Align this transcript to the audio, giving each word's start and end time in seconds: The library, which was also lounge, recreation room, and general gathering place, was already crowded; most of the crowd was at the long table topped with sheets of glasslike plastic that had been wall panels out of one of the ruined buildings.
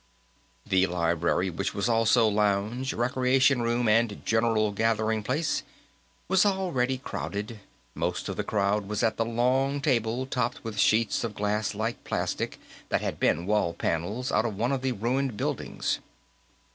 The 0.65 0.87
library, 0.87 1.51
which 1.51 1.75
was 1.75 1.87
also 1.87 2.27
lounge, 2.27 2.91
recreation 2.91 3.61
room, 3.61 3.87
and 3.87 4.25
general 4.25 4.71
gathering 4.71 5.21
place, 5.21 5.61
was 6.27 6.43
already 6.43 6.97
crowded; 6.97 7.59
most 7.93 8.27
of 8.27 8.35
the 8.35 8.43
crowd 8.43 8.87
was 8.89 9.03
at 9.03 9.17
the 9.17 9.25
long 9.25 9.79
table 9.79 10.25
topped 10.25 10.63
with 10.63 10.79
sheets 10.79 11.23
of 11.23 11.35
glasslike 11.35 12.03
plastic 12.03 12.59
that 12.89 13.01
had 13.01 13.19
been 13.19 13.45
wall 13.45 13.73
panels 13.75 14.31
out 14.31 14.43
of 14.45 14.57
one 14.57 14.71
of 14.71 14.81
the 14.81 14.93
ruined 14.93 15.37
buildings. 15.37 15.99